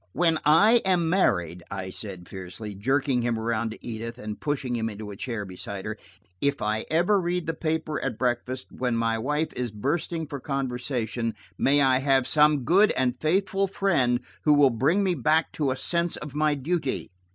"When 0.13 0.39
I 0.45 0.77
am 0.83 1.11
married," 1.11 1.61
I 1.69 1.91
said 1.91 2.27
fiercely, 2.27 2.73
jerking 2.73 3.21
him 3.21 3.37
around 3.37 3.69
to 3.69 3.85
Edith 3.85 4.17
and 4.17 4.39
pushing 4.41 4.75
him 4.75 4.89
into 4.89 5.11
a 5.11 5.15
chair 5.15 5.45
beside 5.45 5.85
her, 5.85 5.95
"if 6.41 6.59
I 6.59 6.87
ever 6.89 7.21
read 7.21 7.45
the 7.45 7.53
paper 7.53 8.03
at 8.03 8.17
breakfast 8.17 8.71
when 8.71 8.95
my 8.97 9.19
wife 9.19 9.53
is 9.55 9.69
bursting 9.69 10.25
for 10.25 10.39
conversation, 10.39 11.35
may 11.55 11.83
I 11.83 11.99
have 11.99 12.27
some 12.27 12.63
good 12.63 12.89
and 12.93 13.15
faithful 13.21 13.67
friend 13.67 14.21
who 14.43 14.55
will 14.55 14.71
bring 14.71 15.03
me 15.03 15.13
back 15.13 15.51
to 15.51 15.69
a 15.69 15.77
sense 15.77 16.15
of 16.15 16.33
my 16.33 16.55
duty." 16.55 17.11